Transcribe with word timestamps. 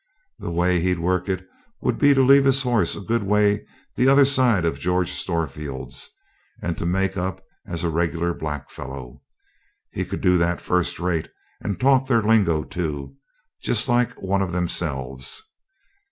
The 0.39 0.49
way 0.51 0.79
he'd 0.79 0.97
work 0.97 1.29
it 1.29 1.47
would 1.79 1.99
be 1.99 2.15
to 2.15 2.23
leave 2.23 2.43
his 2.45 2.63
horse 2.63 2.95
a 2.95 3.01
good 3.01 3.21
way 3.21 3.67
the 3.95 4.07
other 4.07 4.25
side 4.25 4.65
of 4.65 4.79
George 4.79 5.11
Storefield's, 5.11 6.09
and 6.59 6.75
to 6.79 6.87
make 6.87 7.17
up 7.17 7.43
as 7.67 7.83
a 7.83 7.89
regular 7.91 8.33
blackfellow. 8.33 9.21
He 9.91 10.03
could 10.03 10.21
do 10.21 10.39
that 10.39 10.59
first 10.59 10.99
rate, 10.99 11.29
and 11.59 11.79
talk 11.79 12.07
their 12.07 12.23
lingo, 12.23 12.63
too, 12.63 13.15
just 13.61 13.87
like 13.87 14.19
one 14.19 14.41
of 14.41 14.51
themselves. 14.53 15.43